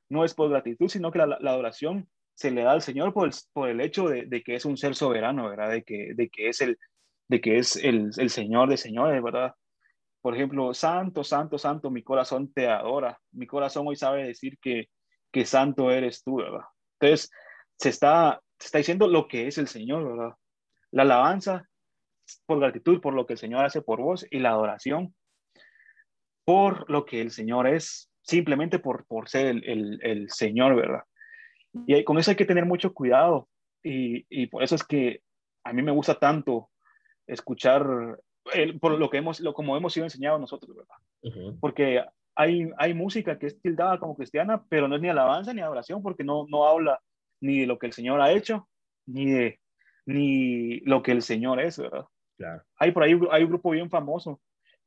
[0.08, 3.34] no es por gratitud, sino que la, adoración se le da al Señor por el,
[3.52, 5.70] por el hecho de, de, que es un ser soberano, ¿verdad?
[5.70, 6.78] De que, de que es, el,
[7.28, 9.54] de que es el, el Señor de señores, ¿verdad?
[10.22, 13.20] Por ejemplo, santo, santo, santo, mi corazón te adora.
[13.32, 14.90] Mi corazón hoy sabe decir que,
[15.32, 16.66] que santo eres tú, ¿verdad?
[17.00, 17.32] Entonces,
[17.78, 20.36] se está, está diciendo lo que es el Señor, ¿verdad?
[20.92, 21.68] La alabanza
[22.46, 25.16] por gratitud, por lo que el Señor hace por vos y la adoración
[26.46, 31.04] por lo que el Señor es, simplemente por, por ser el, el, el Señor, ¿verdad?
[31.88, 33.48] Y con eso hay que tener mucho cuidado
[33.84, 35.22] y, y, por eso es que
[35.64, 36.70] a mí me gusta tanto
[37.26, 38.20] escuchar
[38.54, 41.56] el, por lo que hemos, lo, como hemos sido enseñados nosotros, ¿verdad?
[41.60, 42.04] Porque
[42.36, 46.02] hay, hay música que es tildada como cristiana, pero no es ni alabanza ni adoración
[46.02, 47.00] porque no, no habla
[47.40, 48.68] ni de lo que el Señor ha hecho,
[49.06, 49.60] ni de
[50.06, 52.06] ni lo que el Señor es, ¿verdad?
[52.38, 52.64] Claro.
[52.78, 54.42] Hay por ahí hay un grupo bien famoso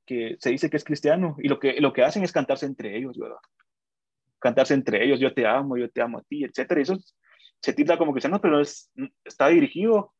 [0.06, 2.96] que se dice que es cristiano y lo que, lo que hacen es cantarse entre
[2.96, 3.38] ellos, ¿verdad?
[4.38, 6.80] Cantarse entre ellos, yo te amo, yo te amo a ti, etcétera.
[6.80, 6.96] eso
[7.60, 8.90] se tilda como cristiano, pero es,
[9.24, 10.12] está dirigido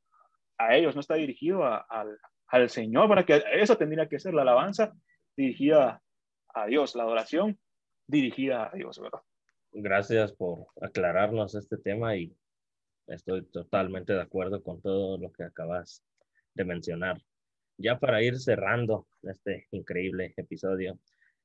[0.57, 4.43] a ellos, no está dirigido al, al Señor, para que eso tendría que ser la
[4.43, 4.93] alabanza
[5.37, 6.03] dirigida
[6.55, 7.59] a Dios, la adoración
[8.07, 9.21] dirigida a Dios, ¿verdad?
[9.73, 12.37] Gracias por aclararnos este tema y
[13.07, 16.05] estoy totalmente de acuerdo con todo lo que acabas
[16.55, 17.21] de mencionar.
[17.77, 20.99] Ya para ir cerrando este increíble episodio,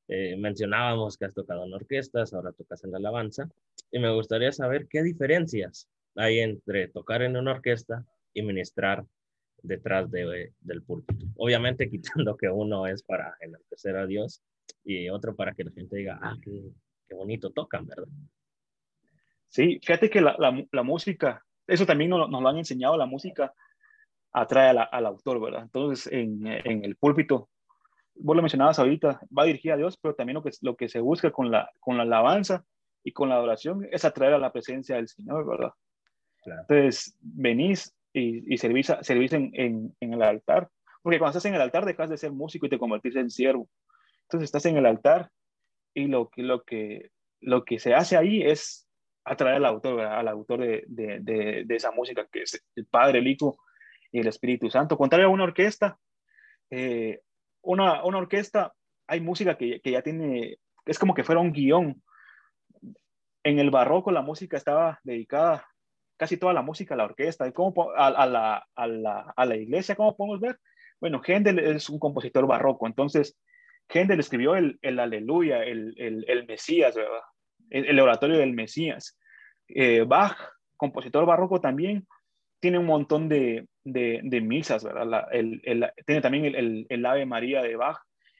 [0.08, 3.50] eh, mencionábamos que has tocado en orquestas, ahora tocas en la alabanza,
[3.92, 9.06] y me gustaría saber qué diferencias hay entre tocar en una orquesta y ministrar
[9.64, 11.26] detrás de, del púlpito.
[11.36, 14.42] Obviamente quitando que uno es para enaltecer a Dios
[14.84, 16.72] y otro para que la gente diga, ah, qué,
[17.08, 18.08] qué bonito tocan, ¿verdad?
[19.50, 23.08] Sí, fíjate que la, la, la música, eso también nos, nos, lo han enseñado, la
[23.08, 23.54] música
[24.32, 25.64] atrae la, al autor, ¿verdad?
[25.64, 27.50] Entonces, en, en, el púlpito,
[28.16, 31.00] vos lo mencionabas ahorita, va dirigida a Dios, pero también lo que, lo que se
[31.00, 32.64] busca con la, con la alabanza
[33.04, 35.72] y con la adoración es atraer a la presencia del Señor, ¿verdad?
[36.44, 36.62] Claro.
[36.62, 40.70] Entonces, venís y, y servís, servís en, en, el altar.
[41.02, 43.70] Porque cuando estás en el altar dejas de ser músico y te convertís en siervo.
[44.24, 45.30] Entonces estás en el altar
[45.94, 48.88] y lo que, lo que, lo que se hace ahí es
[49.24, 53.20] atraer al autor, al autor de, de, de, de, esa música, que es el Padre,
[53.20, 53.58] el Hijo
[54.12, 54.98] y el Espíritu Santo.
[54.98, 55.98] Contrario a una orquesta,
[56.70, 57.22] eh,
[57.62, 58.74] una, una, orquesta,
[59.08, 62.02] hay música que, que ya tiene, es como que fuera un guion.
[63.44, 65.69] En el barroco la música estaba dedicada
[66.20, 69.46] casi toda la música a la orquesta, y cómo, a, a, la, a, la, a
[69.46, 70.58] la iglesia, ¿cómo podemos ver?
[71.00, 73.40] Bueno, Händel es un compositor barroco, entonces
[73.88, 77.22] Händel escribió el, el Aleluya, el, el, el, Mesías, ¿verdad?
[77.70, 79.18] El, oratorio del Mesías.
[79.70, 80.38] Eh, Bach,
[80.76, 82.06] compositor barroco también,
[82.60, 85.08] tiene un montón de, de, de misas, ¿verdad?
[85.08, 87.98] La, el, el, tiene también el, el, Ave María de Bach,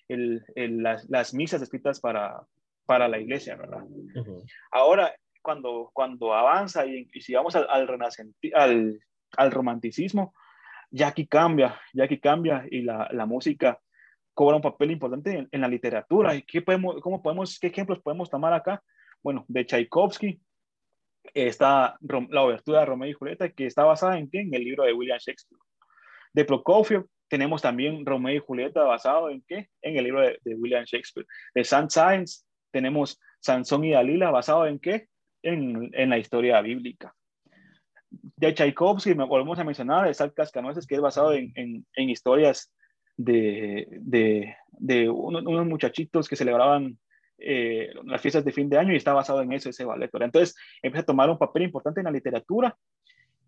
[0.10, 2.42] el, el, las, las misas escritas para,
[2.86, 3.84] para la iglesia, ¿verdad?
[3.84, 4.44] Uh -huh.
[4.72, 7.88] Ahora, cuando, cuando avanza y, y si vamos al, al,
[8.54, 9.00] al,
[9.38, 10.34] al, romanticismo,
[10.92, 13.80] ya aquí cambia, ya aquí cambia y la, la música
[14.34, 16.36] cobra un papel importante en, en, la literatura.
[16.36, 18.82] ¿Y qué podemos, cómo podemos, qué ejemplos podemos tomar acá?
[19.22, 20.40] Bueno, de Tchaikovsky
[21.34, 24.40] está la obertura de Romeo y Julieta, que está basada en qué?
[24.40, 25.60] En el libro de William Shakespeare.
[26.34, 29.70] De Prokofiev tenemos también Romeo y Julieta basado en qué?
[29.82, 31.28] En el libro de, de William Shakespeare.
[31.54, 35.08] De Saint-Saëns tenemos Sansón y Dalila basado en qué?
[35.42, 37.16] En, en, la historia bíblica.
[38.10, 42.74] De Tchaikovsky, volvemos a mencionar, es Al Cascanueces, que es basado en, en, en historias
[43.18, 46.98] de, de, de unos, unos, muchachitos que celebraban
[47.38, 50.10] eh, las fiestas de fin de año y está basado en eso, ese ballet.
[50.14, 52.78] Entonces empieza a tomar un papel importante en la literatura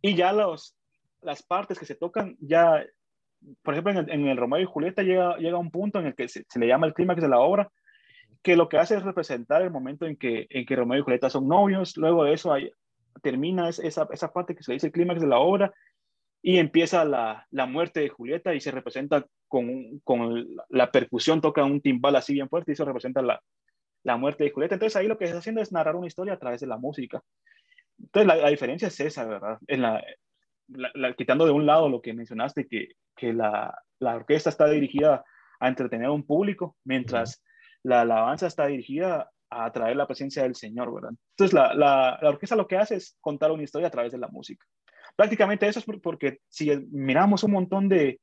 [0.01, 0.75] y ya los,
[1.21, 2.85] las partes que se tocan, ya,
[3.63, 6.15] por ejemplo, en el, en el Romeo y Julieta llega, llega un punto en el
[6.15, 7.71] que se, se le llama el clímax de la obra,
[8.41, 11.29] que lo que hace es representar el momento en que, en que Romeo y Julieta
[11.29, 12.71] son novios, luego de eso hay,
[13.21, 15.73] termina esa, esa parte que se le dice el clímax de la obra
[16.41, 21.63] y empieza la, la, muerte de Julieta y se representa con, con, la percusión, toca
[21.63, 23.41] un timbal así bien fuerte y eso representa la,
[24.03, 24.75] la muerte de Julieta.
[24.75, 27.21] Entonces ahí lo que está haciendo es narrar una historia a través de la música.
[27.99, 29.59] Entonces la, la diferencia es esa, ¿verdad?
[29.67, 30.03] En la,
[30.67, 35.23] la, quitando de un lado lo que mencionaste, que, que la, orquesta está dirigida
[35.59, 37.43] a entretener a un público, mientras...
[37.83, 41.11] La alabanza está dirigida a atraer la presencia del Señor, ¿verdad?
[41.31, 44.17] Entonces, la, la, la, orquesta lo que hace es contar una historia a través de
[44.17, 44.65] la música.
[45.15, 48.21] Prácticamente eso es porque si miramos un montón de,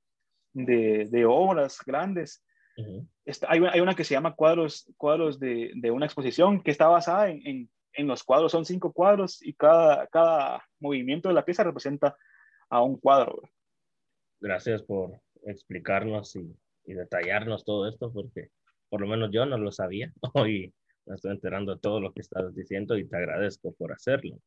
[0.55, 2.43] de, de obras grandes,
[2.79, 3.09] uh -huh.
[3.27, 6.89] está, hay, hay, una que se llama cuadros, cuadros de, de una exposición que está
[6.89, 11.45] basada en, en, en, los cuadros, son cinco cuadros y cada, cada movimiento de la
[11.45, 12.17] pieza representa
[12.71, 13.37] a un cuadro.
[13.37, 13.55] ¿verdad?
[14.41, 18.51] Gracias por explicarnos y, y detallarnos todo esto, porque
[18.89, 20.13] por lo menos yo no lo sabía.
[20.35, 20.73] Hoy,
[21.07, 24.39] me estoy enterando de todo lo que estás diciendo y te agradezco por hacerlo.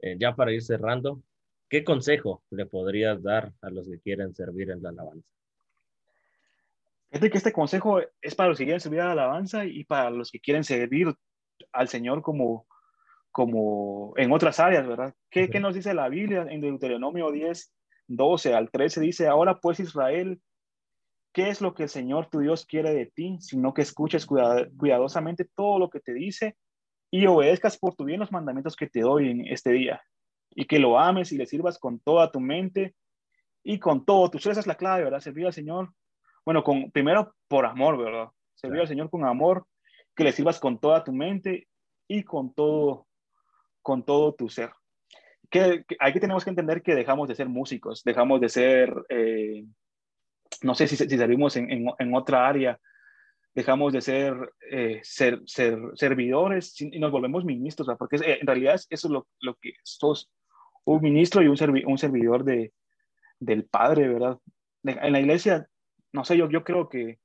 [0.00, 1.22] Eh, ya para ir cerrando,
[1.68, 5.28] ¿qué consejo le podrías dar a los que quieren servir en la alabanza?
[7.10, 10.10] Fíjate que este consejo es para los que quieren servir a la alabanza y para
[10.10, 11.12] los que quieren servir
[11.72, 12.66] al Señor como,
[13.32, 15.14] como en otras áreas, ¿verdad?
[15.28, 17.74] ¿Qué, ¿Qué, nos dice la Biblia en Deuteronomio 10,
[18.06, 19.00] 12 al 13?
[19.00, 20.40] Dice, ahora pues Israel,
[21.32, 23.38] ¿qué es lo que el Señor tu Dios quiere de ti?
[23.40, 26.56] Sino que escuches cuidadosamente todo lo que te dice
[27.10, 30.02] y obedezcas por tu bien los mandamientos que te doy en este día.
[30.54, 32.94] Y que lo ames y le sirvas con toda tu mente
[33.62, 34.30] y con todo.
[34.30, 35.20] Tu esa es la clave, ¿verdad?
[35.20, 35.92] Servir al Señor.
[36.44, 38.28] Bueno, con, primero por amor, ¿verdad?
[38.54, 39.66] Servir al Señor con amor,
[40.14, 41.68] que le sirvas con toda tu mente
[42.08, 43.06] y con todo,
[43.82, 44.70] con todo tu ser.
[45.50, 49.64] Que, que aquí tenemos que entender que dejamos de ser músicos, dejamos de ser, eh,
[50.62, 52.78] no sé si, si servimos en, en, en otra área,
[53.54, 58.74] dejamos de ser, eh, ser, ser, servidores y nos volvemos ministros, porque eh, en realidad
[58.74, 60.30] eso es lo, lo, que sos,
[60.84, 62.72] un ministro y un, un servidor de,
[63.38, 64.38] del Padre, ¿verdad?
[64.84, 65.68] En la iglesia,
[66.12, 67.18] no sé, yo, yo creo que,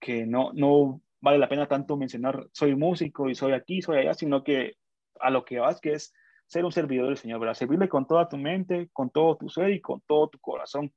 [0.00, 4.14] que no, no vale la pena tanto mencionar soy músico y soy aquí, soy allá,
[4.14, 4.76] sino que
[5.20, 6.14] a lo que vas, que es
[6.46, 7.54] ser un servidor del Señor, ¿verdad?
[7.54, 10.92] Servirle con toda tu mente, con todo tu ser y con todo tu corazón.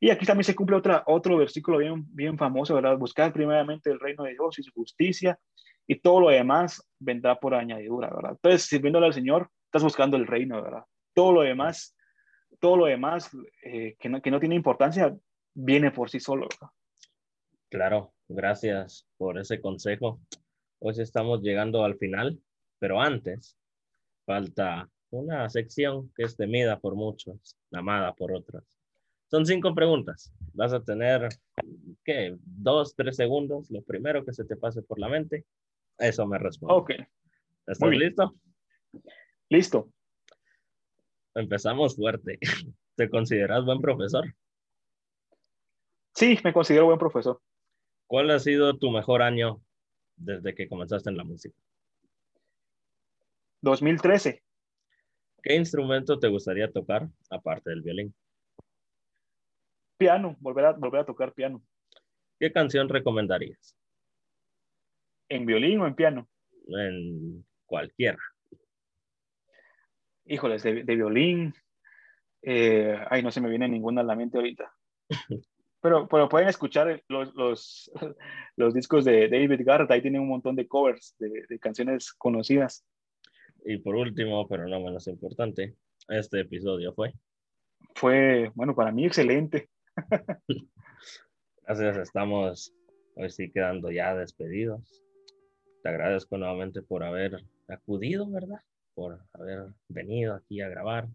[0.00, 2.96] Y aquí también se cumple otra, otro versículo bien, bien famoso, ¿verdad?
[2.96, 5.38] Buscar primeramente el reino de Dios y su justicia
[5.86, 8.32] y todo lo demás vendrá por añadidura, ¿verdad?
[8.32, 10.84] Entonces, sirviéndole al Señor, estás buscando el reino, ¿verdad?
[11.14, 11.96] Todo lo demás,
[12.60, 13.30] todo lo demás
[13.64, 15.16] eh, que, no, que no tiene importancia,
[15.54, 16.46] viene por sí solo.
[17.70, 20.20] Claro, gracias por ese consejo.
[20.78, 22.38] Hoy estamos llegando al final,
[22.78, 23.56] pero antes
[24.24, 28.77] falta una sección que es temida por muchos, amada por otros.
[29.30, 30.32] Son cinco preguntas.
[30.54, 31.28] Vas a tener,
[32.04, 32.36] ¿qué?
[32.40, 33.70] Dos, tres segundos.
[33.70, 35.44] Lo primero que se te pase por la mente,
[35.98, 36.74] eso me responde.
[36.74, 36.90] Ok.
[37.66, 38.34] ¿Estás listo?
[39.50, 39.92] Listo.
[41.34, 42.38] Empezamos fuerte.
[42.96, 44.34] ¿Te consideras buen profesor?
[46.14, 47.40] Sí, me considero buen profesor.
[48.06, 49.62] ¿Cuál ha sido tu mejor año
[50.16, 51.56] desde que comenzaste en la música?
[53.60, 54.42] 2013.
[55.42, 58.14] ¿Qué instrumento te gustaría tocar aparte del violín?
[59.98, 61.62] Piano, volver a, volver a tocar piano.
[62.38, 63.76] ¿Qué canción recomendarías?
[65.28, 66.28] ¿En violín o en piano?
[66.68, 68.18] En cualquiera.
[70.24, 71.52] Híjoles, de, de violín.
[72.42, 74.72] Eh, ay, no se me viene ninguna a la mente ahorita.
[75.80, 77.92] Pero, pero pueden escuchar los, los,
[78.56, 82.84] los, discos de David Garrett, ahí tienen un montón de covers de, de canciones conocidas.
[83.64, 85.76] Y por último, pero no menos importante,
[86.08, 87.12] este episodio fue.
[87.94, 89.68] Fue, bueno, para mí excelente.
[91.66, 92.74] Gracias, estamos
[93.16, 95.02] hoy sí quedando ya despedidos.
[95.82, 98.60] Te agradezco nuevamente por haber acudido, ¿verdad?
[98.94, 101.08] Por haber venido aquí a grabar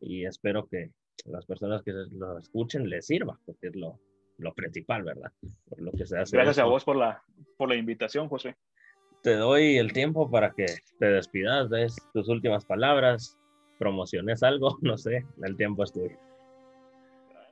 [0.00, 0.90] y espero que
[1.24, 3.98] las personas que lo escuchen les sirva, porque es lo,
[4.38, 5.32] lo principal, ¿verdad?
[5.68, 6.36] Por lo que se hace.
[6.36, 7.22] Gracias a vos por la,
[7.56, 8.56] por la invitación, José.
[9.22, 10.66] Te doy el tiempo para que
[10.98, 13.36] te despidas, de tus últimas palabras,
[13.78, 16.16] promociones algo, no sé, el tiempo es tuyo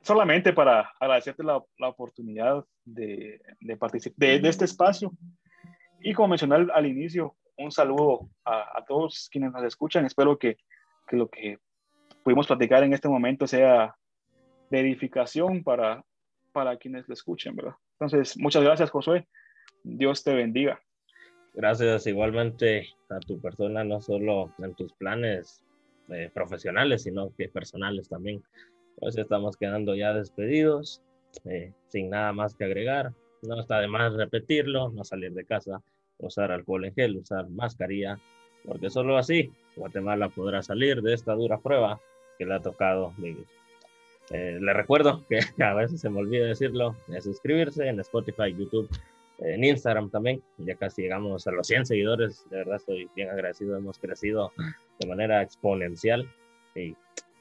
[0.05, 5.11] solamente para agradecerte la, la oportunidad de, de participar de, de, este espacio.
[5.99, 10.05] Y como mencioné al, al inicio, un saludo a, a, todos quienes nos escuchan.
[10.05, 10.57] Espero que,
[11.07, 11.57] que, lo que
[12.23, 13.95] pudimos platicar en este momento sea
[14.69, 16.03] de edificación para,
[16.51, 17.73] para quienes lo escuchen, ¿verdad?
[17.93, 19.27] Entonces, muchas gracias, Josué.
[19.83, 20.79] Dios te bendiga.
[21.55, 25.63] Gracias igualmente a tu persona, no solo en tus planes
[26.09, 28.43] eh, profesionales, sino que personales también.
[28.97, 31.01] Pues estamos quedando ya despedidos,
[31.45, 33.13] eh, sin nada más que agregar.
[33.41, 35.81] No está de más repetirlo, no salir de casa,
[36.17, 38.19] usar alcohol en gel, usar mascarilla,
[38.65, 41.99] porque solo así Guatemala podrá salir de esta dura prueba
[42.37, 43.45] que le ha tocado vivir.
[44.31, 48.89] Eh, le recuerdo que a veces se me olvida decirlo, es suscribirse en Spotify, YouTube,
[49.39, 50.41] en Instagram también.
[50.57, 52.47] Ya casi llegamos a los 100 seguidores.
[52.49, 53.77] De verdad estoy bien agradecido.
[53.77, 54.51] Hemos crecido
[54.99, 56.29] de manera exponencial
[56.75, 56.95] y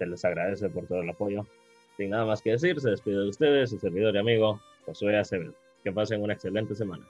[0.06, 1.46] les agradece por todo el apoyo.
[1.96, 5.54] Sin nada más que decir, se despide de ustedes, su servidor y amigo Josué Acevedo.
[5.82, 7.06] Que pasen una excelente semana.